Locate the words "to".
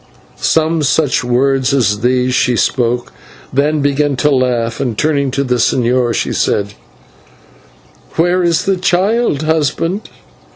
4.15-4.31, 5.29-5.43